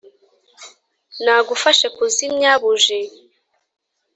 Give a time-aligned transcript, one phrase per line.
[1.23, 2.99] nagufashe kuzimya buji